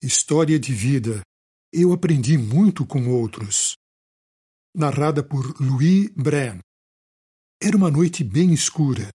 História 0.00 0.60
de 0.60 0.72
vida. 0.72 1.22
Eu 1.72 1.92
aprendi 1.92 2.38
muito 2.38 2.86
com 2.86 3.08
outros. 3.08 3.76
Narrada 4.72 5.24
por 5.24 5.60
Louis 5.60 6.08
Brand. 6.10 6.60
Era 7.60 7.76
uma 7.76 7.90
noite 7.90 8.22
bem 8.22 8.54
escura. 8.54 9.08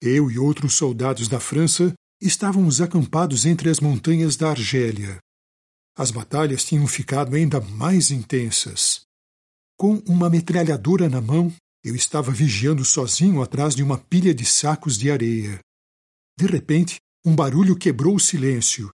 Eu 0.00 0.30
e 0.30 0.38
outros 0.38 0.74
soldados 0.74 1.26
da 1.26 1.40
França 1.40 1.92
estávamos 2.22 2.80
acampados 2.80 3.44
entre 3.44 3.68
as 3.68 3.80
montanhas 3.80 4.36
da 4.36 4.50
Argélia. 4.50 5.18
As 5.98 6.12
batalhas 6.12 6.64
tinham 6.64 6.86
ficado 6.86 7.34
ainda 7.34 7.60
mais 7.60 8.12
intensas. 8.12 9.00
Com 9.76 9.96
uma 10.06 10.30
metralhadora 10.30 11.08
na 11.08 11.20
mão, 11.20 11.52
eu 11.82 11.96
estava 11.96 12.30
vigiando 12.30 12.84
sozinho 12.84 13.42
atrás 13.42 13.74
de 13.74 13.82
uma 13.82 13.98
pilha 13.98 14.32
de 14.32 14.44
sacos 14.44 14.96
de 14.96 15.10
areia. 15.10 15.58
De 16.38 16.46
repente, 16.46 16.98
um 17.26 17.34
barulho 17.34 17.76
quebrou 17.76 18.14
o 18.14 18.20
silêncio 18.20 18.93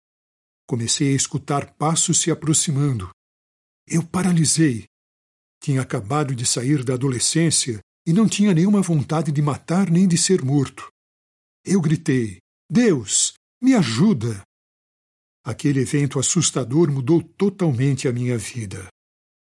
Comecei 0.66 1.12
a 1.12 1.16
escutar 1.16 1.74
passos 1.74 2.20
se 2.20 2.30
aproximando. 2.30 3.08
Eu 3.86 4.02
paralisei. 4.02 4.84
Tinha 5.62 5.80
acabado 5.80 6.34
de 6.34 6.44
sair 6.44 6.84
da 6.84 6.94
adolescência 6.94 7.80
e 8.04 8.12
não 8.12 8.28
tinha 8.28 8.52
nenhuma 8.52 8.82
vontade 8.82 9.30
de 9.30 9.40
matar 9.40 9.90
nem 9.90 10.08
de 10.08 10.18
ser 10.18 10.44
morto. 10.44 10.88
Eu 11.64 11.80
gritei: 11.80 12.38
Deus, 12.68 13.34
me 13.62 13.74
ajuda! 13.74 14.42
Aquele 15.44 15.80
evento 15.80 16.18
assustador 16.18 16.90
mudou 16.90 17.22
totalmente 17.22 18.08
a 18.08 18.12
minha 18.12 18.36
vida. 18.36 18.88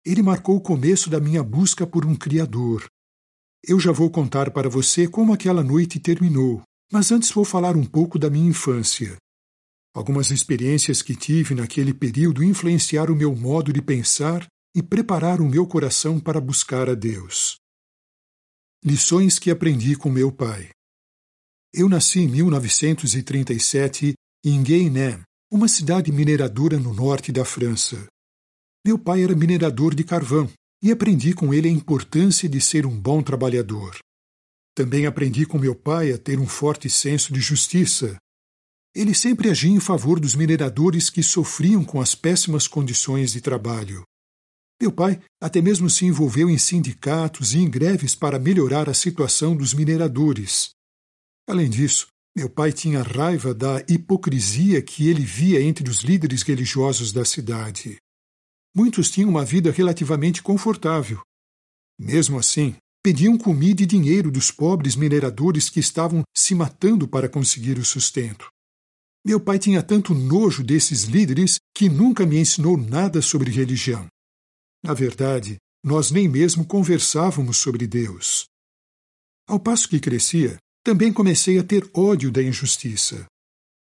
Ele 0.04 0.22
marcou 0.22 0.56
o 0.56 0.60
começo 0.60 1.08
da 1.08 1.20
minha 1.20 1.42
busca 1.42 1.86
por 1.86 2.04
um 2.04 2.16
Criador. 2.16 2.84
Eu 3.64 3.78
já 3.78 3.92
vou 3.92 4.10
contar 4.10 4.50
para 4.50 4.68
você 4.68 5.06
como 5.06 5.32
aquela 5.32 5.62
noite 5.62 6.00
terminou, 6.00 6.62
mas 6.92 7.12
antes 7.12 7.30
vou 7.30 7.44
falar 7.44 7.76
um 7.76 7.84
pouco 7.84 8.18
da 8.18 8.28
minha 8.30 8.48
infância. 8.48 9.16
Algumas 9.96 10.30
experiências 10.30 11.00
que 11.00 11.16
tive 11.16 11.54
naquele 11.54 11.94
período 11.94 12.44
influenciaram 12.44 13.14
o 13.14 13.16
meu 13.16 13.34
modo 13.34 13.72
de 13.72 13.80
pensar 13.80 14.46
e 14.76 14.82
prepararam 14.82 15.46
o 15.46 15.48
meu 15.48 15.66
coração 15.66 16.20
para 16.20 16.38
buscar 16.38 16.90
a 16.90 16.94
Deus. 16.94 17.56
Lições 18.84 19.38
que 19.38 19.50
aprendi 19.50 19.96
com 19.96 20.10
meu 20.10 20.30
pai. 20.30 20.68
Eu 21.72 21.88
nasci 21.88 22.20
em 22.20 22.28
1937 22.28 24.12
em 24.44 24.62
Guéinem, 24.62 25.22
uma 25.50 25.66
cidade 25.66 26.12
mineradora 26.12 26.78
no 26.78 26.92
norte 26.92 27.32
da 27.32 27.46
França. 27.46 28.06
Meu 28.86 28.98
pai 28.98 29.24
era 29.24 29.34
minerador 29.34 29.94
de 29.94 30.04
carvão 30.04 30.46
e 30.82 30.92
aprendi 30.92 31.32
com 31.32 31.54
ele 31.54 31.68
a 31.68 31.72
importância 31.72 32.46
de 32.46 32.60
ser 32.60 32.84
um 32.84 33.00
bom 33.00 33.22
trabalhador. 33.22 33.96
Também 34.74 35.06
aprendi 35.06 35.46
com 35.46 35.58
meu 35.58 35.74
pai 35.74 36.12
a 36.12 36.18
ter 36.18 36.38
um 36.38 36.46
forte 36.46 36.90
senso 36.90 37.32
de 37.32 37.40
justiça 37.40 38.18
ele 38.96 39.14
sempre 39.14 39.50
agia 39.50 39.70
em 39.70 39.78
favor 39.78 40.18
dos 40.18 40.34
mineradores 40.34 41.10
que 41.10 41.22
sofriam 41.22 41.84
com 41.84 42.00
as 42.00 42.14
péssimas 42.14 42.66
condições 42.66 43.30
de 43.30 43.42
trabalho. 43.42 44.02
Meu 44.80 44.90
pai 44.90 45.20
até 45.38 45.60
mesmo 45.60 45.90
se 45.90 46.06
envolveu 46.06 46.48
em 46.48 46.56
sindicatos 46.56 47.54
e 47.54 47.58
em 47.58 47.68
greves 47.68 48.14
para 48.14 48.38
melhorar 48.38 48.88
a 48.88 48.94
situação 48.94 49.54
dos 49.54 49.74
mineradores. 49.74 50.70
Além 51.46 51.68
disso, 51.68 52.06
meu 52.34 52.48
pai 52.48 52.72
tinha 52.72 53.02
raiva 53.02 53.52
da 53.52 53.84
hipocrisia 53.86 54.80
que 54.80 55.08
ele 55.08 55.22
via 55.22 55.60
entre 55.60 55.90
os 55.90 56.00
líderes 56.00 56.42
religiosos 56.42 57.12
da 57.12 57.24
cidade. 57.24 57.98
Muitos 58.74 59.10
tinham 59.10 59.28
uma 59.28 59.44
vida 59.44 59.70
relativamente 59.70 60.42
confortável. 60.42 61.20
Mesmo 61.98 62.38
assim, 62.38 62.76
pediam 63.02 63.36
comida 63.36 63.82
e 63.82 63.86
dinheiro 63.86 64.30
dos 64.30 64.50
pobres 64.50 64.96
mineradores 64.96 65.68
que 65.68 65.80
estavam 65.80 66.22
se 66.34 66.54
matando 66.54 67.06
para 67.06 67.28
conseguir 67.28 67.78
o 67.78 67.84
sustento. 67.84 68.48
Meu 69.26 69.40
pai 69.40 69.58
tinha 69.58 69.82
tanto 69.82 70.14
nojo 70.14 70.62
desses 70.62 71.02
líderes 71.02 71.58
que 71.74 71.88
nunca 71.88 72.24
me 72.24 72.38
ensinou 72.38 72.76
nada 72.76 73.20
sobre 73.20 73.50
religião. 73.50 74.06
Na 74.84 74.94
verdade, 74.94 75.56
nós 75.82 76.12
nem 76.12 76.28
mesmo 76.28 76.64
conversávamos 76.64 77.56
sobre 77.56 77.88
Deus. 77.88 78.46
Ao 79.48 79.58
passo 79.58 79.88
que 79.88 79.98
crescia, 79.98 80.58
também 80.84 81.12
comecei 81.12 81.58
a 81.58 81.64
ter 81.64 81.90
ódio 81.92 82.30
da 82.30 82.40
injustiça. 82.40 83.26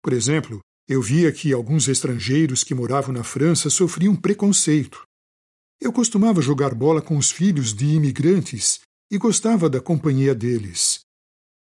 Por 0.02 0.14
exemplo, 0.14 0.62
eu 0.88 1.02
via 1.02 1.30
que 1.30 1.52
alguns 1.52 1.90
estrangeiros 1.90 2.64
que 2.64 2.74
moravam 2.74 3.14
na 3.14 3.22
França 3.22 3.70
sofriam 3.70 4.16
preconceito. 4.16 5.04
Eu 5.82 5.92
costumava 5.92 6.42
jogar 6.42 6.74
bola 6.74 7.02
com 7.02 7.18
os 7.18 7.32
filhos 7.32 7.74
de 7.74 7.86
imigrantes 7.88 8.80
e 9.12 9.18
gostava 9.18 9.70
da 9.70 9.82
companhia 9.82 10.34
deles. 10.34 11.02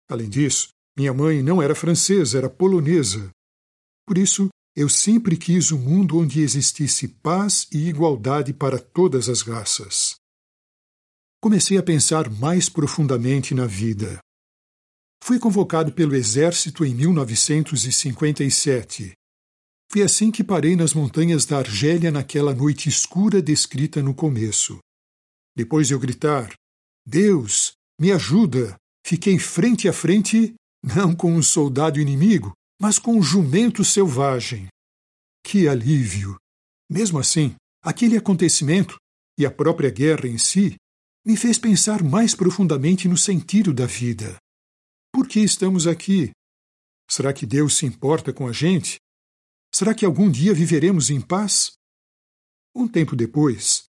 Além 0.08 0.28
disso, 0.28 0.68
minha 0.96 1.12
mãe 1.12 1.42
não 1.42 1.60
era 1.60 1.74
francesa, 1.74 2.38
era 2.38 2.48
polonesa. 2.48 3.32
Por 4.08 4.16
isso, 4.16 4.48
eu 4.74 4.88
sempre 4.88 5.36
quis 5.36 5.70
um 5.70 5.78
mundo 5.78 6.16
onde 6.16 6.40
existisse 6.40 7.06
paz 7.06 7.68
e 7.70 7.90
igualdade 7.90 8.54
para 8.54 8.78
todas 8.78 9.28
as 9.28 9.42
raças. 9.42 10.14
Comecei 11.42 11.76
a 11.76 11.82
pensar 11.82 12.30
mais 12.30 12.70
profundamente 12.70 13.54
na 13.54 13.66
vida. 13.66 14.18
Fui 15.22 15.38
convocado 15.38 15.92
pelo 15.92 16.14
Exército 16.14 16.86
em 16.86 16.94
1957. 16.94 19.12
Foi 19.92 20.00
assim 20.00 20.30
que 20.30 20.42
parei 20.42 20.74
nas 20.74 20.94
montanhas 20.94 21.44
da 21.44 21.58
Argélia 21.58 22.10
naquela 22.10 22.54
noite 22.54 22.88
escura 22.88 23.42
descrita 23.42 24.02
no 24.02 24.14
começo. 24.14 24.78
Depois 25.54 25.86
de 25.86 25.92
eu 25.92 26.00
gritar: 26.00 26.54
Deus, 27.06 27.72
me 28.00 28.10
ajuda! 28.10 28.74
Fiquei 29.04 29.38
frente 29.38 29.86
a 29.86 29.92
frente, 29.92 30.54
não 30.82 31.14
com 31.14 31.34
um 31.34 31.42
soldado 31.42 32.00
inimigo, 32.00 32.54
mas 32.80 32.98
com 32.98 33.16
um 33.16 33.22
jumento 33.22 33.84
selvagem. 33.84 34.68
Que 35.44 35.68
alívio! 35.68 36.36
Mesmo 36.90 37.18
assim, 37.18 37.54
aquele 37.82 38.16
acontecimento 38.16 38.96
e 39.38 39.44
a 39.44 39.50
própria 39.50 39.90
guerra 39.90 40.26
em 40.26 40.38
si 40.38 40.76
me 41.24 41.36
fez 41.36 41.58
pensar 41.58 42.02
mais 42.02 42.34
profundamente 42.34 43.08
no 43.08 43.16
sentido 43.16 43.72
da 43.72 43.86
vida. 43.86 44.36
Por 45.12 45.26
que 45.26 45.40
estamos 45.40 45.86
aqui? 45.86 46.30
Será 47.10 47.32
que 47.32 47.46
Deus 47.46 47.76
se 47.76 47.86
importa 47.86 48.32
com 48.32 48.46
a 48.46 48.52
gente? 48.52 48.98
Será 49.74 49.94
que 49.94 50.04
algum 50.04 50.30
dia 50.30 50.54
viveremos 50.54 51.10
em 51.10 51.20
paz? 51.20 51.72
Um 52.74 52.86
tempo 52.86 53.16
depois, 53.16 53.84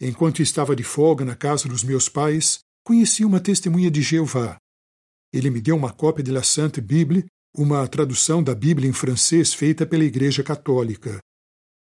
enquanto 0.00 0.42
estava 0.42 0.74
de 0.74 0.82
folga 0.82 1.24
na 1.24 1.36
casa 1.36 1.68
dos 1.68 1.84
meus 1.84 2.08
pais, 2.08 2.60
conheci 2.84 3.24
uma 3.24 3.40
testemunha 3.40 3.90
de 3.90 4.02
Jeová. 4.02 4.56
Ele 5.32 5.48
me 5.50 5.60
deu 5.60 5.76
uma 5.76 5.92
cópia 5.92 6.24
de 6.24 6.30
La 6.30 6.42
Sainte 6.42 6.80
Bible 6.80 7.24
uma 7.54 7.86
tradução 7.86 8.42
da 8.42 8.54
Bíblia 8.54 8.88
em 8.88 8.92
francês 8.92 9.52
feita 9.52 9.86
pela 9.86 10.04
Igreja 10.04 10.42
Católica. 10.42 11.18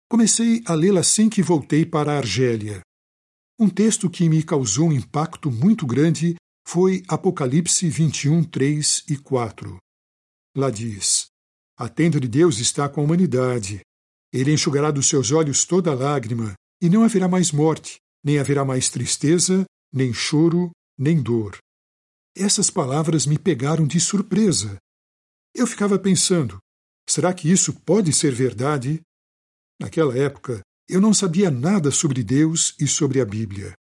Comecei 0.09 0.63
a 0.65 0.75
lê-la 0.75 1.01
assim 1.01 1.29
que 1.29 1.43
voltei 1.43 1.85
para 1.85 2.13
a 2.13 2.19
Argélia. 2.19 2.81
Um 3.59 3.69
texto 3.69 4.09
que 4.09 4.29
me 4.29 4.43
causou 4.43 4.89
um 4.89 4.93
impacto 4.93 5.51
muito 5.51 5.85
grande 5.85 6.37
foi 6.67 7.03
Apocalipse 7.09 7.89
21, 7.89 8.45
3 8.45 9.05
e 9.09 9.17
4. 9.17 9.77
Lá 10.57 10.71
diz: 10.71 11.27
A 11.77 11.89
tenda 11.89 12.21
de 12.21 12.29
Deus 12.29 12.59
está 12.59 12.89
com 12.89 13.01
a 13.01 13.05
humanidade. 13.05 13.81
Ele 14.33 14.53
enxugará 14.53 14.91
dos 14.91 15.09
seus 15.09 15.33
olhos 15.33 15.65
toda 15.65 15.95
lágrima, 15.95 16.55
e 16.81 16.89
não 16.89 17.03
haverá 17.03 17.27
mais 17.27 17.51
morte, 17.51 17.97
nem 18.23 18.39
haverá 18.39 18.65
mais 18.65 18.89
tristeza, 18.89 19.65
nem 19.93 20.13
choro, 20.13 20.71
nem 20.99 21.21
dor. 21.21 21.57
Essas 22.37 22.71
palavras 22.71 23.27
me 23.27 23.39
pegaram 23.39 23.87
de 23.87 23.99
surpresa, 23.99 24.77
eu 25.57 25.67
ficava 25.67 25.99
pensando: 25.99 26.59
será 27.09 27.33
que 27.33 27.51
isso 27.51 27.73
pode 27.73 28.13
ser 28.13 28.33
verdade? 28.33 29.01
Naquela 29.81 30.17
época, 30.17 30.61
eu 30.89 31.01
não 31.01 31.13
sabia 31.13 31.51
nada 31.51 31.91
sobre 31.91 32.23
Deus 32.23 32.75
e 32.79 32.87
sobre 32.87 33.21
a 33.21 33.25
Bíblia. 33.25 33.75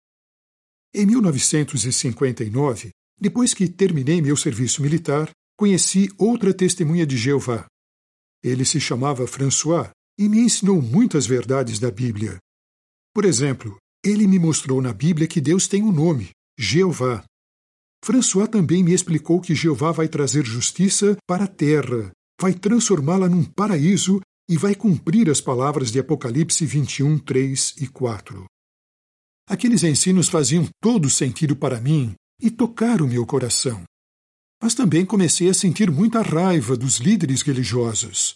Em 0.94 1.06
1959, 1.06 2.91
depois 3.19 3.53
que 3.53 3.67
terminei 3.67 4.22
meu 4.22 4.38
serviço 4.38 4.81
militar, 4.81 5.29
conheci 5.57 6.09
outra 6.17 6.53
testemunha 6.53 7.06
de 7.06 7.17
Jeová. 7.17 7.66
Ele 8.44 8.66
se 8.66 8.79
chamava 8.79 9.28
François 9.28 9.89
e 10.17 10.28
me 10.28 10.39
ensinou 10.39 10.81
muitas 10.81 11.25
verdades 11.25 11.80
da 11.80 11.89
Bíblia. 11.89 12.38
Por 13.13 13.25
exemplo, 13.25 13.77
ele 14.03 14.27
me 14.27 14.38
mostrou 14.38 14.81
na 14.81 14.94
Bíblia 14.94 15.27
que 15.27 15.39
Deus 15.39 15.68
tem 15.68 15.81
um 15.81 15.92
nome, 15.92 16.31
Jeová. 16.57 17.24
François 18.03 18.50
também 18.50 18.83
me 18.83 18.94
explicou 18.94 19.39
que 19.39 19.55
Jeová 19.55 19.94
vai 19.94 20.09
trazer 20.09 20.45
justiça 20.45 21.15
para 21.25 21.45
a 21.45 21.47
terra, 21.47 22.11
vai 22.38 22.53
transformá-la 22.53 23.29
num 23.29 23.45
paraíso 23.45 24.19
e 24.50 24.57
vai 24.57 24.75
cumprir 24.75 25.29
as 25.29 25.39
palavras 25.39 25.89
de 25.89 26.00
Apocalipse 26.00 26.65
21, 26.65 27.17
3 27.19 27.75
e 27.79 27.88
4. 27.88 28.44
Aqueles 29.47 29.83
ensinos 29.83 30.27
faziam 30.27 30.67
todo 30.81 31.09
sentido 31.09 31.55
para 31.55 31.79
mim 31.79 32.13
e 32.41 32.51
tocaram 32.51 33.07
meu 33.07 33.25
coração. 33.25 33.83
Mas 34.61 34.75
também 34.75 35.06
comecei 35.06 35.47
a 35.47 35.53
sentir 35.53 35.89
muita 35.89 36.21
raiva 36.21 36.75
dos 36.75 36.97
líderes 36.97 37.41
religiosos. 37.41 38.35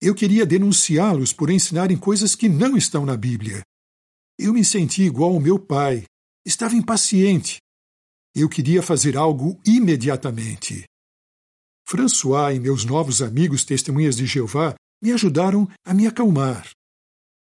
Eu 0.00 0.14
queria 0.14 0.46
denunciá-los 0.46 1.32
por 1.32 1.50
ensinarem 1.50 1.96
coisas 1.96 2.36
que 2.36 2.48
não 2.48 2.76
estão 2.76 3.04
na 3.04 3.16
Bíblia. 3.16 3.60
Eu 4.38 4.52
me 4.52 4.64
senti 4.64 5.02
igual 5.02 5.32
ao 5.32 5.40
meu 5.40 5.58
pai. 5.58 6.04
Estava 6.46 6.76
impaciente 6.76 7.58
eu 8.34 8.48
queria 8.48 8.82
fazer 8.82 9.16
algo 9.16 9.60
imediatamente. 9.64 10.84
François 11.86 12.56
e 12.56 12.60
meus 12.60 12.84
novos 12.84 13.22
amigos 13.22 13.64
testemunhas 13.64 14.16
de 14.16 14.26
Jeová 14.26 14.74
me 15.02 15.12
ajudaram 15.12 15.68
a 15.84 15.94
me 15.94 16.06
acalmar. 16.06 16.68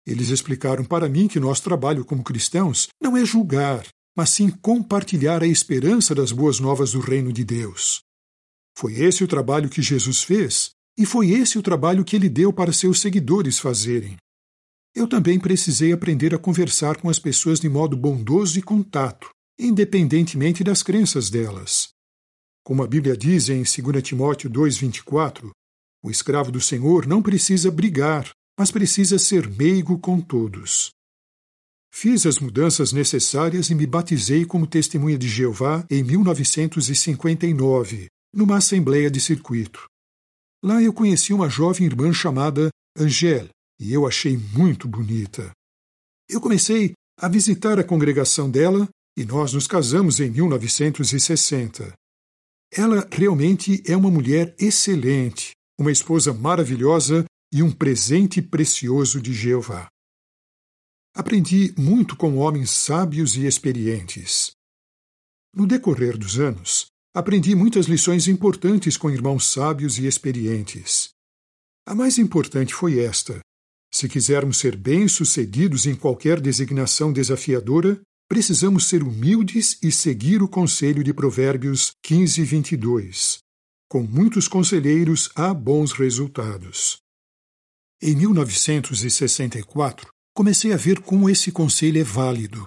Eles 0.05 0.29
explicaram 0.29 0.83
para 0.83 1.07
mim 1.07 1.27
que 1.27 1.39
nosso 1.39 1.63
trabalho 1.63 2.03
como 2.03 2.23
cristãos 2.23 2.87
não 3.01 3.15
é 3.15 3.23
julgar, 3.23 3.87
mas 4.17 4.31
sim 4.31 4.49
compartilhar 4.49 5.43
a 5.43 5.47
esperança 5.47 6.13
das 6.13 6.31
boas 6.31 6.59
novas 6.59 6.91
do 6.91 6.99
reino 6.99 7.31
de 7.31 7.45
Deus. 7.45 8.01
Foi 8.77 8.93
esse 8.95 9.23
o 9.23 9.27
trabalho 9.27 9.69
que 9.69 9.81
Jesus 9.81 10.23
fez, 10.23 10.71
e 10.97 11.05
foi 11.05 11.29
esse 11.29 11.57
o 11.57 11.61
trabalho 11.61 12.03
que 12.03 12.15
ele 12.15 12.29
deu 12.29 12.51
para 12.51 12.73
seus 12.73 12.99
seguidores 12.99 13.59
fazerem. 13.59 14.17
Eu 14.93 15.07
também 15.07 15.39
precisei 15.39 15.93
aprender 15.93 16.35
a 16.35 16.39
conversar 16.39 16.97
com 16.97 17.09
as 17.09 17.19
pessoas 17.19 17.59
de 17.59 17.69
modo 17.69 17.95
bondoso 17.95 18.59
e 18.59 18.61
contato, 18.61 19.29
independentemente 19.61 20.63
das 20.63 20.81
crenças 20.81 21.29
delas. 21.29 21.89
Como 22.63 22.83
a 22.83 22.87
Bíblia 22.87 23.15
diz 23.15 23.47
em 23.47 23.61
2 23.61 24.03
Timóteo 24.03 24.49
2,24, 24.49 25.51
o 26.03 26.09
escravo 26.09 26.51
do 26.51 26.59
Senhor 26.59 27.05
não 27.05 27.21
precisa 27.21 27.69
brigar, 27.69 28.31
mas 28.57 28.71
precisa 28.71 29.19
ser 29.19 29.47
meigo 29.47 29.99
com 29.99 30.19
todos. 30.19 30.89
Fiz 31.93 32.25
as 32.25 32.39
mudanças 32.39 32.91
necessárias 32.91 33.69
e 33.69 33.75
me 33.75 33.85
batizei 33.85 34.45
como 34.45 34.65
testemunha 34.65 35.17
de 35.17 35.27
Jeová 35.27 35.85
em 35.91 36.03
1959, 36.03 38.07
numa 38.33 38.57
assembleia 38.57 39.11
de 39.11 39.21
circuito. 39.21 39.85
Lá 40.63 40.81
eu 40.81 40.93
conheci 40.93 41.33
uma 41.33 41.49
jovem 41.49 41.85
irmã 41.85 42.11
chamada 42.13 42.69
Angèle, 42.97 43.49
e 43.79 43.93
eu 43.93 44.07
achei 44.07 44.37
muito 44.37 44.87
bonita. 44.87 45.51
Eu 46.29 46.39
comecei 46.39 46.93
a 47.19 47.27
visitar 47.27 47.77
a 47.77 47.83
congregação 47.83 48.49
dela 48.49 48.87
e 49.17 49.25
nós 49.25 49.53
nos 49.53 49.67
casamos 49.67 50.19
em 50.19 50.29
1960. 50.29 51.93
Ela 52.71 53.07
realmente 53.11 53.83
é 53.85 53.95
uma 53.95 54.09
mulher 54.09 54.55
excelente, 54.57 55.51
uma 55.77 55.91
esposa 55.91 56.33
maravilhosa 56.33 57.25
e 57.53 57.61
um 57.61 57.71
presente 57.71 58.41
precioso 58.41 59.21
de 59.21 59.33
Jeová. 59.33 59.87
Aprendi 61.13 61.73
muito 61.77 62.15
com 62.15 62.37
homens 62.37 62.71
sábios 62.71 63.35
e 63.35 63.45
experientes. 63.45 64.51
No 65.53 65.67
decorrer 65.67 66.17
dos 66.17 66.39
anos, 66.39 66.85
aprendi 67.13 67.53
muitas 67.53 67.87
lições 67.87 68.29
importantes 68.29 68.95
com 68.95 69.09
irmãos 69.09 69.45
sábios 69.51 69.97
e 69.97 70.05
experientes. 70.05 71.09
A 71.85 71.93
mais 71.93 72.17
importante 72.17 72.73
foi 72.73 72.99
esta: 72.99 73.41
se 73.93 74.07
quisermos 74.07 74.57
ser 74.57 74.77
bem-sucedidos 74.77 75.85
em 75.85 75.95
qualquer 75.95 76.39
designação 76.39 77.11
desafiadora, 77.11 78.01
precisamos 78.31 78.85
ser 78.85 79.03
humildes 79.03 79.77
e 79.83 79.91
seguir 79.91 80.41
o 80.41 80.47
conselho 80.47 81.03
de 81.03 81.13
Provérbios 81.13 81.91
15 82.01 82.39
e 82.39 82.45
22. 82.45 83.39
Com 83.89 84.03
muitos 84.03 84.47
conselheiros 84.47 85.29
há 85.35 85.53
bons 85.53 85.91
resultados. 85.91 87.01
Em 88.01 88.15
1964, 88.15 90.07
comecei 90.33 90.71
a 90.71 90.77
ver 90.77 91.01
como 91.01 91.29
esse 91.29 91.51
conselho 91.51 91.99
é 91.99 92.05
válido. 92.05 92.65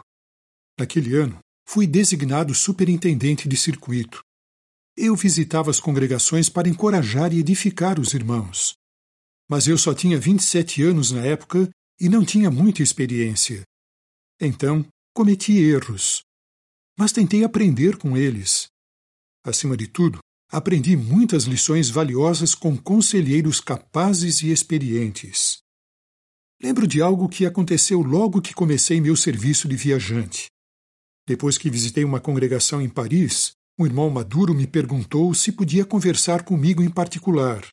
Naquele 0.79 1.17
ano, 1.17 1.39
fui 1.67 1.87
designado 1.87 2.55
superintendente 2.55 3.49
de 3.49 3.57
circuito. 3.57 4.23
Eu 4.95 5.17
visitava 5.17 5.71
as 5.71 5.81
congregações 5.81 6.51
para 6.51 6.69
encorajar 6.69 7.33
e 7.33 7.39
edificar 7.39 7.99
os 7.99 8.13
irmãos. 8.13 8.75
Mas 9.49 9.67
eu 9.67 9.79
só 9.79 9.95
tinha 9.95 10.21
27 10.21 10.83
anos 10.83 11.11
na 11.11 11.25
época 11.25 11.71
e 11.99 12.11
não 12.11 12.23
tinha 12.23 12.51
muita 12.51 12.83
experiência. 12.83 13.63
Então, 14.39 14.87
cometi 15.15 15.57
erros. 15.59 16.25
Mas 16.99 17.13
tentei 17.13 17.45
aprender 17.45 17.97
com 17.97 18.17
eles. 18.17 18.67
Acima 19.45 19.77
de 19.77 19.87
tudo, 19.87 20.19
aprendi 20.51 20.97
muitas 20.97 21.45
lições 21.45 21.89
valiosas 21.89 22.55
com 22.55 22.77
conselheiros 22.77 23.61
capazes 23.61 24.43
e 24.43 24.51
experientes. 24.51 25.59
Lembro 26.61 26.87
de 26.87 27.01
algo 27.01 27.29
que 27.29 27.47
aconteceu 27.47 28.01
logo 28.01 28.43
que 28.43 28.55
comecei 28.55 29.01
meu 29.01 29.17
serviço 29.17 29.69
de 29.69 29.77
viajante. 29.77 30.47
Depois 31.27 31.57
que 31.57 31.71
visitei 31.71 32.05
uma 32.05 32.21
congregação 32.21 32.83
em 32.83 32.89
Paris, 32.89 33.53
um 33.79 33.87
irmão 33.87 34.11
maduro 34.11 34.55
me 34.55 34.67
perguntou 34.67 35.33
se 35.33 35.53
podia 35.53 35.85
conversar 35.85 36.45
comigo 36.45 36.83
em 36.83 36.91
particular. 36.91 37.67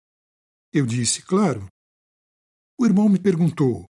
Eu 0.73 0.85
disse, 0.85 1.21
claro. 1.21 1.67
O 2.79 2.85
irmão 2.85 3.09
me 3.09 3.19
perguntou, 3.19 3.85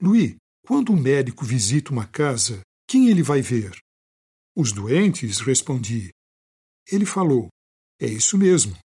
Louis, 0.00 0.36
quando 0.66 0.92
um 0.92 1.00
médico 1.00 1.44
visita 1.44 1.90
uma 1.90 2.06
casa, 2.06 2.60
quem 2.94 3.08
ele 3.08 3.24
vai 3.24 3.42
ver? 3.42 3.76
Os 4.56 4.70
doentes, 4.70 5.40
respondi. 5.40 6.10
Ele 6.88 7.04
falou, 7.04 7.48
é 8.00 8.06
isso 8.06 8.38
mesmo. 8.38 8.78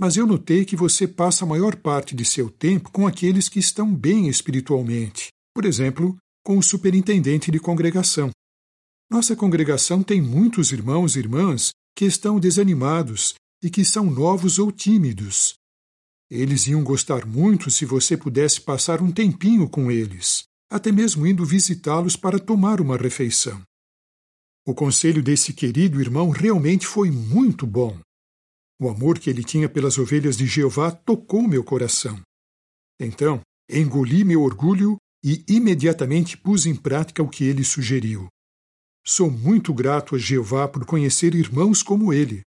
Mas 0.00 0.16
eu 0.16 0.26
notei 0.26 0.64
que 0.64 0.74
você 0.74 1.06
passa 1.06 1.44
a 1.44 1.46
maior 1.46 1.76
parte 1.76 2.16
de 2.16 2.24
seu 2.24 2.48
tempo 2.48 2.90
com 2.90 3.06
aqueles 3.06 3.50
que 3.50 3.58
estão 3.58 3.94
bem 3.94 4.26
espiritualmente, 4.26 5.28
por 5.54 5.66
exemplo, 5.66 6.16
com 6.42 6.56
o 6.56 6.62
superintendente 6.62 7.50
de 7.50 7.60
congregação. 7.60 8.30
Nossa 9.10 9.36
congregação 9.36 10.02
tem 10.02 10.22
muitos 10.22 10.72
irmãos 10.72 11.14
e 11.14 11.18
irmãs 11.18 11.72
que 11.94 12.06
estão 12.06 12.40
desanimados 12.40 13.34
e 13.62 13.68
que 13.68 13.84
são 13.84 14.10
novos 14.10 14.58
ou 14.58 14.72
tímidos. 14.72 15.52
Eles 16.30 16.66
iam 16.68 16.82
gostar 16.82 17.26
muito 17.26 17.70
se 17.70 17.84
você 17.84 18.16
pudesse 18.16 18.62
passar 18.62 19.02
um 19.02 19.12
tempinho 19.12 19.68
com 19.68 19.90
eles, 19.90 20.44
até 20.70 20.90
mesmo 20.90 21.26
indo 21.26 21.44
visitá-los 21.44 22.16
para 22.16 22.38
tomar 22.38 22.80
uma 22.80 22.96
refeição. 22.96 23.62
O 24.66 24.74
conselho 24.74 25.22
desse 25.22 25.52
querido 25.52 26.00
irmão 26.00 26.30
realmente 26.30 26.86
foi 26.86 27.10
muito 27.10 27.66
bom. 27.66 27.98
O 28.80 28.88
amor 28.88 29.18
que 29.18 29.30
ele 29.30 29.44
tinha 29.44 29.68
pelas 29.68 29.96
ovelhas 29.96 30.36
de 30.36 30.46
Jeová 30.46 30.90
tocou 30.90 31.46
meu 31.46 31.62
coração. 31.62 32.20
Então, 33.00 33.40
engoli 33.70 34.24
meu 34.24 34.42
orgulho 34.42 34.96
e 35.24 35.44
imediatamente 35.48 36.36
pus 36.36 36.66
em 36.66 36.74
prática 36.74 37.22
o 37.22 37.28
que 37.28 37.44
ele 37.44 37.64
sugeriu. 37.64 38.28
Sou 39.06 39.30
muito 39.30 39.72
grato 39.72 40.16
a 40.16 40.18
Jeová 40.18 40.66
por 40.66 40.84
conhecer 40.84 41.32
irmãos 41.34 41.82
como 41.82 42.12
ele. 42.12 42.42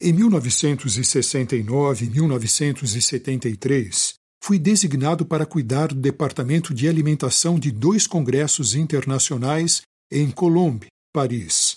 Em 0.00 0.12
1969 0.12 2.04
e 2.04 2.10
1973, 2.10 4.14
fui 4.42 4.58
designado 4.58 5.24
para 5.24 5.46
cuidar 5.46 5.88
do 5.88 6.00
departamento 6.00 6.74
de 6.74 6.88
alimentação 6.88 7.58
de 7.58 7.70
dois 7.70 8.06
congressos 8.06 8.74
internacionais 8.74 9.82
em 10.10 10.30
Colombe, 10.30 10.88
Paris. 11.12 11.76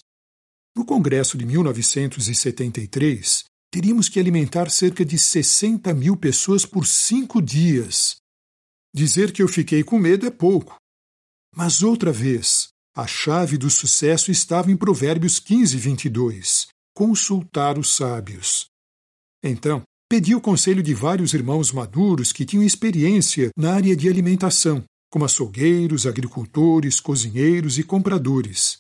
No 0.76 0.84
Congresso 0.84 1.38
de 1.38 1.46
1973, 1.46 3.44
teríamos 3.72 4.10
que 4.10 4.20
alimentar 4.20 4.70
cerca 4.72 5.06
de 5.06 5.18
60 5.18 5.94
mil 5.94 6.18
pessoas 6.18 6.66
por 6.66 6.88
cinco 6.88 7.40
dias. 7.42 8.16
Dizer 8.94 9.32
que 9.32 9.44
eu 9.44 9.48
fiquei 9.48 9.84
com 9.84 10.00
medo 10.00 10.26
é 10.26 10.32
pouco. 10.32 10.76
Mas 11.56 11.84
outra 11.84 12.12
vez, 12.12 12.70
a 12.96 13.06
chave 13.06 13.58
do 13.58 13.70
sucesso 13.70 14.32
estava 14.32 14.72
em 14.72 14.78
Provérbios 14.78 15.40
15, 15.40 15.78
22 15.78 16.68
consultar 16.96 17.78
os 17.78 17.94
sábios. 17.94 18.68
Então, 19.44 19.84
pedi 20.10 20.36
o 20.36 20.42
conselho 20.42 20.84
de 20.84 20.94
vários 20.94 21.34
irmãos 21.34 21.72
maduros 21.72 22.32
que 22.32 22.46
tinham 22.46 22.64
experiência 22.64 23.50
na 23.58 23.74
área 23.74 23.96
de 23.96 24.08
alimentação, 24.08 24.84
como 25.10 25.26
açougueiros, 25.26 26.06
agricultores, 26.06 27.00
cozinheiros 27.00 27.78
e 27.78 27.84
compradores. 27.84 28.78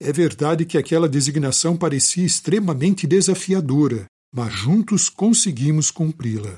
É 0.00 0.12
verdade 0.12 0.64
que 0.64 0.78
aquela 0.78 1.08
designação 1.08 1.76
parecia 1.76 2.24
extremamente 2.24 3.06
desafiadora, 3.06 4.06
mas 4.34 4.52
juntos 4.52 5.08
conseguimos 5.08 5.90
cumpri-la. 5.90 6.56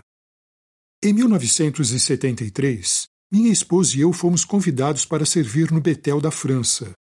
Em 1.02 1.12
1973, 1.12 3.08
minha 3.32 3.50
esposa 3.50 3.96
e 3.96 4.00
eu 4.00 4.12
fomos 4.12 4.44
convidados 4.44 5.04
para 5.04 5.26
servir 5.26 5.72
no 5.72 5.80
Betel 5.80 6.20
da 6.20 6.30
França. 6.30 6.92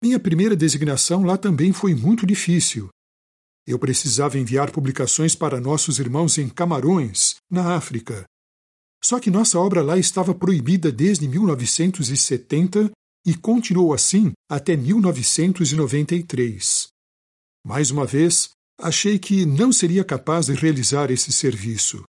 Minha 0.00 0.20
primeira 0.20 0.54
designação 0.54 1.24
lá 1.24 1.36
também 1.36 1.72
foi 1.72 1.94
muito 1.94 2.26
difícil. 2.26 2.90
Eu 3.66 3.78
precisava 3.78 4.38
enviar 4.38 4.70
publicações 4.70 5.34
para 5.34 5.60
nossos 5.60 5.98
irmãos 5.98 6.36
em 6.36 6.46
Camarões, 6.48 7.36
na 7.50 7.74
África. 7.74 8.26
Só 9.02 9.18
que 9.18 9.30
nossa 9.30 9.58
obra 9.58 9.82
lá 9.82 9.98
estava 9.98 10.34
proibida 10.34 10.92
desde 10.92 11.26
1970 11.26 12.90
e 13.26 13.34
continuou 13.34 13.94
assim 13.94 14.32
até 14.50 14.76
1993. 14.76 16.88
Mais 17.66 17.90
uma 17.90 18.04
vez, 18.04 18.50
achei 18.78 19.18
que 19.18 19.46
não 19.46 19.72
seria 19.72 20.04
capaz 20.04 20.44
de 20.46 20.52
realizar 20.52 21.10
esse 21.10 21.32
serviço. 21.32 22.04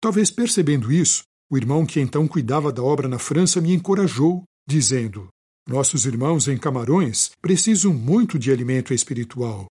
Talvez 0.00 0.30
percebendo 0.30 0.92
isso, 0.92 1.24
o 1.50 1.56
irmão 1.56 1.84
que 1.84 1.98
então 2.00 2.28
cuidava 2.28 2.72
da 2.72 2.82
obra 2.82 3.08
na 3.08 3.18
França 3.18 3.60
me 3.60 3.72
encorajou, 3.72 4.44
dizendo: 4.68 5.28
Nossos 5.68 6.06
irmãos 6.06 6.46
em 6.46 6.56
Camarões 6.56 7.32
precisam 7.40 7.92
muito 7.92 8.38
de 8.38 8.52
alimento 8.52 8.94
espiritual. 8.94 9.66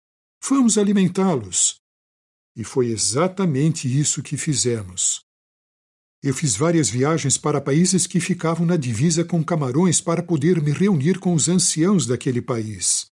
Vamos 0.46 0.76
alimentá-los. 0.76 1.76
E 2.54 2.64
foi 2.64 2.88
exatamente 2.88 3.88
isso 3.88 4.22
que 4.22 4.36
fizemos. 4.36 5.22
Eu 6.22 6.34
fiz 6.34 6.54
várias 6.54 6.90
viagens 6.90 7.38
para 7.38 7.62
países 7.62 8.06
que 8.06 8.20
ficavam 8.20 8.66
na 8.66 8.76
divisa 8.76 9.24
com 9.24 9.42
Camarões 9.42 10.02
para 10.02 10.22
poder 10.22 10.60
me 10.62 10.70
reunir 10.70 11.18
com 11.18 11.32
os 11.32 11.48
anciãos 11.48 12.06
daquele 12.06 12.42
país. 12.42 13.06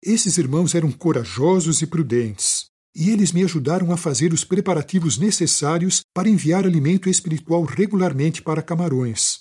Esses 0.00 0.38
irmãos 0.38 0.72
eram 0.76 0.92
corajosos 0.92 1.82
e 1.82 1.86
prudentes. 1.86 2.66
e 2.94 3.08
eles 3.08 3.32
me 3.32 3.42
ajudaram 3.42 3.90
a 3.90 3.96
fazer 3.96 4.34
os 4.34 4.44
preparativos 4.44 5.16
necessários 5.16 6.02
para 6.14 6.28
enviar 6.28 6.66
alimento 6.66 7.08
espiritual 7.08 7.64
regularmente 7.64 8.42
para 8.42 8.62
Camarões. 8.62 9.38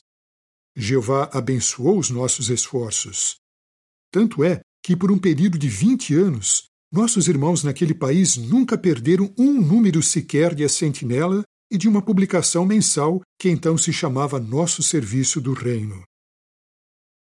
Jeová 0.74 1.30
abençoou 1.34 2.00
os 2.00 2.10
nossos 2.10 2.50
esforços. 2.50 3.36
Tanto 4.10 4.42
é 4.42 4.62
que, 4.82 4.96
por 4.96 5.12
um 5.12 5.20
período 5.20 5.58
de 5.58 5.68
20 5.68 6.16
anos, 6.16 6.71
nossos 6.92 7.28
irmãos 7.28 7.64
naquele 7.64 7.94
país 7.94 8.36
nunca 8.36 8.78
perderam 8.78 9.34
um 9.38 9.62
número 9.62 10.04
sequer 10.04 10.54
de 10.54 10.64
A 10.64 10.70
Sentinela 10.70 11.44
e 11.72 11.78
de 11.78 11.88
uma 11.88 12.02
publicação 12.02 12.66
mensal 12.66 13.22
que 13.40 13.50
então 13.50 13.78
se 13.78 13.94
chamava 13.94 14.40
Nosso 14.40 14.84
Serviço 14.84 15.40
do 15.40 15.54
Reino. 15.54 16.04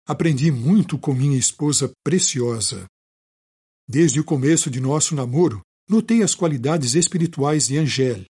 Aprendi 0.07 0.49
muito 0.51 0.97
com 0.97 1.13
minha 1.13 1.37
esposa 1.37 1.91
preciosa. 2.01 2.85
Desde 3.85 4.21
o 4.21 4.23
começo 4.23 4.69
de 4.69 4.79
nosso 4.79 5.13
namoro, 5.13 5.61
notei 5.89 6.23
as 6.23 6.33
qualidades 6.33 6.95
espirituais 6.95 7.67
de 7.67 7.77
Angèle. 7.77 8.25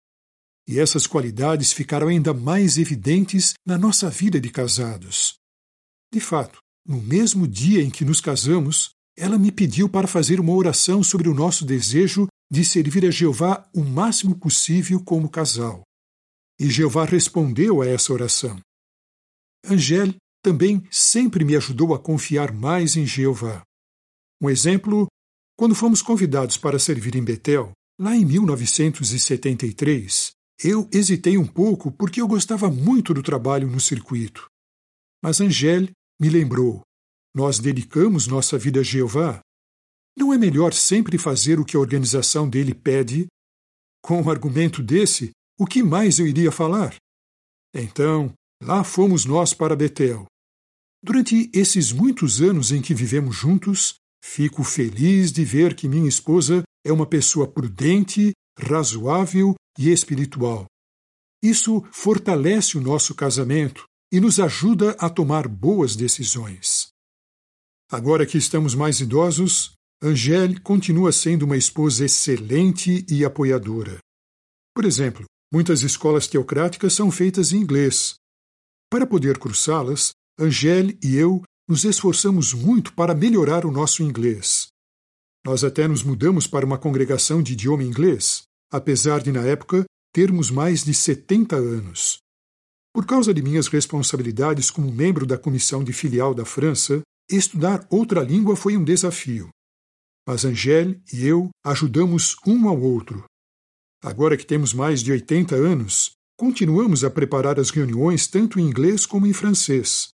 E 0.68 0.78
essas 0.78 1.06
qualidades 1.06 1.72
ficaram 1.72 2.08
ainda 2.08 2.34
mais 2.34 2.76
evidentes 2.76 3.54
na 3.66 3.78
nossa 3.78 4.10
vida 4.10 4.38
de 4.38 4.50
casados. 4.50 5.34
De 6.12 6.20
fato, 6.20 6.58
no 6.86 7.00
mesmo 7.00 7.48
dia 7.48 7.82
em 7.82 7.90
que 7.90 8.04
nos 8.04 8.20
casamos, 8.20 8.90
ela 9.16 9.38
me 9.38 9.52
pediu 9.52 9.88
para 9.88 10.06
fazer 10.06 10.40
uma 10.40 10.52
oração 10.52 11.02
sobre 11.02 11.28
o 11.28 11.34
nosso 11.34 11.64
desejo 11.64 12.26
de 12.50 12.64
servir 12.64 13.06
a 13.06 13.10
Jeová 13.10 13.68
o 13.74 13.82
máximo 13.82 14.34
possível 14.34 15.02
como 15.02 15.28
casal. 15.28 15.82
E 16.58 16.70
Jeová 16.70 17.04
respondeu 17.04 17.82
a 17.82 17.86
essa 17.86 18.12
oração. 18.12 18.60
Angèle 19.64 20.16
também 20.42 20.82
sempre 20.90 21.44
me 21.44 21.54
ajudou 21.56 21.94
a 21.94 21.98
confiar 21.98 22.52
mais 22.52 22.96
em 22.96 23.06
Jeová. 23.06 23.62
Um 24.40 24.50
exemplo, 24.50 25.06
quando 25.56 25.74
fomos 25.74 26.02
convidados 26.02 26.56
para 26.56 26.78
servir 26.78 27.14
em 27.14 27.22
Betel, 27.22 27.72
lá 27.98 28.16
em 28.16 28.24
1973, 28.24 30.32
eu 30.64 30.88
hesitei 30.92 31.38
um 31.38 31.46
pouco 31.46 31.92
porque 31.92 32.20
eu 32.20 32.28
gostava 32.28 32.70
muito 32.70 33.14
do 33.14 33.22
trabalho 33.22 33.68
no 33.68 33.80
circuito. 33.80 34.46
Mas 35.22 35.40
Angèle 35.40 35.92
me 36.20 36.28
lembrou: 36.28 36.82
nós 37.34 37.58
dedicamos 37.58 38.26
nossa 38.26 38.58
vida 38.58 38.80
a 38.80 38.82
Jeová. 38.82 39.40
Não 40.16 40.32
é 40.32 40.38
melhor 40.38 40.72
sempre 40.72 41.16
fazer 41.16 41.58
o 41.58 41.64
que 41.64 41.76
a 41.76 41.80
organização 41.80 42.48
dele 42.48 42.74
pede? 42.74 43.26
Com 44.02 44.20
um 44.20 44.30
argumento 44.30 44.82
desse, 44.82 45.30
o 45.58 45.66
que 45.66 45.82
mais 45.82 46.18
eu 46.18 46.26
iria 46.26 46.52
falar? 46.52 46.94
Então, 47.74 48.32
lá 48.62 48.84
fomos 48.84 49.24
nós 49.24 49.54
para 49.54 49.76
Betel. 49.76 50.26
Durante 51.02 51.50
esses 51.52 51.90
muitos 51.90 52.42
anos 52.42 52.70
em 52.70 52.82
que 52.82 52.94
vivemos 52.94 53.34
juntos, 53.34 53.94
fico 54.22 54.62
feliz 54.62 55.32
de 55.32 55.44
ver 55.44 55.74
que 55.74 55.88
minha 55.88 56.08
esposa 56.08 56.62
é 56.84 56.92
uma 56.92 57.06
pessoa 57.06 57.48
prudente, 57.50 58.32
razoável 58.58 59.54
e 59.78 59.90
espiritual. 59.90 60.66
Isso 61.42 61.82
fortalece 61.90 62.76
o 62.76 62.80
nosso 62.80 63.14
casamento 63.14 63.84
e 64.12 64.20
nos 64.20 64.38
ajuda 64.38 64.92
a 64.98 65.08
tomar 65.08 65.48
boas 65.48 65.96
decisões. 65.96 66.91
Agora 67.92 68.24
que 68.24 68.38
estamos 68.38 68.74
mais 68.74 69.00
idosos, 69.00 69.74
Angèle 70.02 70.58
continua 70.58 71.12
sendo 71.12 71.42
uma 71.42 71.58
esposa 71.58 72.06
excelente 72.06 73.04
e 73.06 73.22
apoiadora. 73.22 73.98
Por 74.74 74.86
exemplo, 74.86 75.26
muitas 75.52 75.82
escolas 75.82 76.26
teocráticas 76.26 76.94
são 76.94 77.10
feitas 77.10 77.52
em 77.52 77.58
inglês. 77.58 78.14
Para 78.90 79.06
poder 79.06 79.36
cursá-las, 79.36 80.12
Angèle 80.40 80.98
e 81.04 81.16
eu 81.16 81.42
nos 81.68 81.84
esforçamos 81.84 82.54
muito 82.54 82.94
para 82.94 83.14
melhorar 83.14 83.66
o 83.66 83.70
nosso 83.70 84.02
inglês. 84.02 84.68
Nós 85.44 85.62
até 85.62 85.86
nos 85.86 86.02
mudamos 86.02 86.46
para 86.46 86.64
uma 86.64 86.78
congregação 86.78 87.42
de 87.42 87.52
idioma 87.52 87.84
inglês, 87.84 88.44
apesar 88.72 89.20
de, 89.20 89.30
na 89.30 89.42
época, 89.42 89.84
termos 90.14 90.50
mais 90.50 90.82
de 90.82 90.94
70 90.94 91.56
anos. 91.56 92.20
Por 92.94 93.04
causa 93.04 93.34
de 93.34 93.42
minhas 93.42 93.68
responsabilidades 93.68 94.70
como 94.70 94.90
membro 94.90 95.26
da 95.26 95.36
comissão 95.36 95.84
de 95.84 95.92
filial 95.92 96.32
da 96.32 96.46
França, 96.46 97.02
Estudar 97.30 97.86
outra 97.90 98.20
língua 98.22 98.56
foi 98.56 98.76
um 98.76 98.84
desafio. 98.84 99.48
Mas 100.26 100.44
Angèle 100.44 101.02
e 101.12 101.26
eu 101.26 101.50
ajudamos 101.64 102.36
um 102.46 102.68
ao 102.68 102.80
outro. 102.80 103.24
Agora 104.02 104.36
que 104.36 104.46
temos 104.46 104.72
mais 104.72 105.02
de 105.02 105.12
80 105.12 105.54
anos, 105.54 106.12
continuamos 106.36 107.04
a 107.04 107.10
preparar 107.10 107.58
as 107.58 107.70
reuniões 107.70 108.26
tanto 108.26 108.58
em 108.58 108.64
inglês 108.64 109.06
como 109.06 109.26
em 109.26 109.32
francês. 109.32 110.08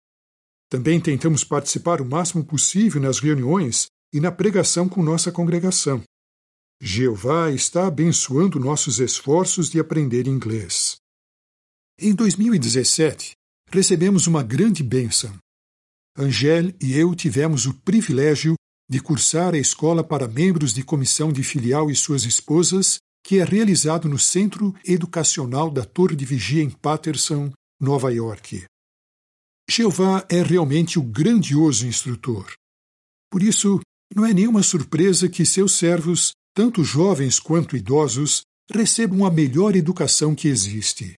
Também 0.70 1.00
tentamos 1.00 1.44
participar 1.44 2.02
o 2.02 2.06
máximo 2.06 2.44
possível 2.46 3.02
nas 3.02 3.20
reuniões 3.20 3.88
e 4.14 4.20
na 4.20 4.32
pregação 4.32 4.90
com 4.90 5.02
nossa 5.02 5.32
congregação. 5.32 6.04
Jeová 6.82 7.52
está 7.52 7.88
abençoando 7.88 8.60
nossos 8.60 9.00
esforços 9.00 9.70
de 9.70 9.80
aprender 9.80 10.28
inglês. 10.28 10.98
Em 12.00 12.14
2017, 12.14 13.32
recebemos 13.72 14.28
uma 14.28 14.44
grande 14.44 14.84
bênção. 14.84 15.36
Angèle 16.18 16.76
e 16.82 16.98
eu 16.98 17.14
tivemos 17.14 17.68
o 17.68 17.74
privilégio 17.76 18.56
de 18.90 19.00
cursar 19.00 19.54
a 19.54 19.58
escola 19.58 20.04
para 20.04 20.28
membros 20.28 20.74
de 20.74 20.84
comissão 20.84 21.32
de 21.32 21.44
filial 21.44 21.92
e 21.92 21.96
suas 21.96 22.24
esposas, 22.24 22.98
que 23.24 23.40
é 23.40 23.44
realizado 23.44 24.10
no 24.10 24.18
Centro 24.18 24.74
Educacional 24.84 25.70
da 25.70 25.86
Torre 25.86 26.16
de 26.16 26.26
Vigia 26.26 26.64
em 26.64 26.70
Patterson, 26.70 27.52
Nova 27.80 28.12
York. 28.12 28.66
Jeová 29.70 30.26
é 30.30 30.42
realmente 30.42 30.98
o 30.98 31.04
grandioso 31.04 31.86
instrutor. 31.86 32.52
Por 33.30 33.44
isso, 33.44 33.80
não 34.16 34.26
é 34.26 34.34
nenhuma 34.34 34.64
surpresa 34.64 35.30
que 35.30 35.46
seus 35.46 35.74
servos, 35.74 36.32
tanto 36.56 36.84
jovens 36.84 37.40
quanto 37.40 37.76
idosos, 37.76 38.42
recebam 38.72 39.26
a 39.26 39.30
melhor 39.30 39.76
educação 39.76 40.34
que 40.34 40.48
existe. 40.48 41.14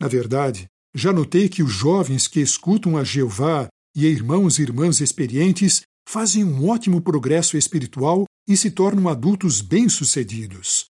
Na 0.00 0.08
verdade, 0.08 0.66
já 0.94 1.12
notei 1.12 1.48
que 1.48 1.62
os 1.62 1.72
jovens 1.72 2.26
que 2.26 2.40
escutam 2.40 2.96
a 2.96 3.04
Jeová 3.04 3.68
e 3.96 4.04
irmãos 4.04 4.58
e 4.58 4.62
irmãs 4.62 5.00
experientes 5.00 5.80
fazem 6.06 6.44
um 6.44 6.68
ótimo 6.68 7.00
progresso 7.00 7.56
espiritual 7.56 8.26
e 8.46 8.54
se 8.54 8.70
tornam 8.70 9.08
adultos 9.08 9.62
bem-sucedidos. 9.62 10.84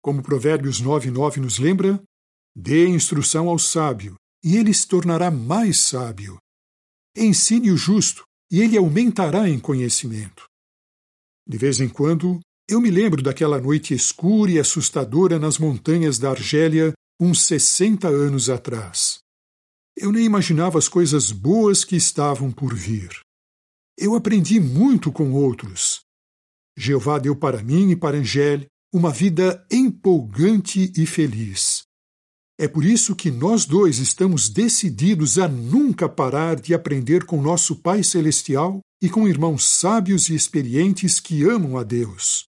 Como 0.00 0.22
Provérbios 0.22 0.80
9:9 0.80 1.40
nos 1.40 1.58
lembra, 1.58 2.00
dê 2.56 2.86
instrução 2.86 3.48
ao 3.48 3.58
sábio, 3.58 4.14
e 4.44 4.56
ele 4.56 4.72
se 4.72 4.86
tornará 4.86 5.30
mais 5.30 5.78
sábio. 5.78 6.38
Ensine 7.16 7.72
o 7.72 7.76
justo, 7.76 8.22
e 8.50 8.60
ele 8.62 8.78
aumentará 8.78 9.48
em 9.48 9.58
conhecimento. 9.58 10.44
De 11.46 11.58
vez 11.58 11.80
em 11.80 11.88
quando, 11.88 12.40
eu 12.68 12.80
me 12.80 12.90
lembro 12.90 13.20
daquela 13.20 13.60
noite 13.60 13.92
escura 13.92 14.52
e 14.52 14.58
assustadora 14.58 15.38
nas 15.38 15.58
montanhas 15.58 16.18
da 16.18 16.30
Argélia, 16.30 16.92
uns 17.20 17.42
60 17.42 18.06
anos 18.06 18.48
atrás. 18.48 19.18
Eu 20.00 20.12
nem 20.12 20.24
imaginava 20.24 20.78
as 20.78 20.86
coisas 20.88 21.32
boas 21.32 21.84
que 21.84 21.96
estavam 21.96 22.52
por 22.52 22.72
vir. 22.72 23.10
Eu 23.98 24.14
aprendi 24.14 24.60
muito 24.60 25.10
com 25.10 25.32
outros. 25.32 26.02
Jeová 26.76 27.18
deu 27.18 27.34
para 27.34 27.64
mim 27.64 27.90
e 27.90 27.96
para 27.96 28.16
Angele 28.16 28.66
uma 28.94 29.10
vida 29.10 29.66
empolgante 29.68 30.92
e 30.96 31.04
feliz. 31.04 31.82
É 32.56 32.68
por 32.68 32.84
isso 32.84 33.16
que 33.16 33.28
nós 33.28 33.66
dois 33.66 33.98
estamos 33.98 34.48
decididos 34.48 35.36
a 35.36 35.48
nunca 35.48 36.08
parar 36.08 36.60
de 36.60 36.74
aprender 36.74 37.24
com 37.24 37.42
nosso 37.42 37.74
Pai 37.74 38.04
Celestial 38.04 38.78
e 39.02 39.10
com 39.10 39.26
irmãos 39.26 39.64
sábios 39.64 40.28
e 40.28 40.34
experientes 40.36 41.18
que 41.18 41.42
amam 41.42 41.76
a 41.76 41.82
Deus. 41.82 42.47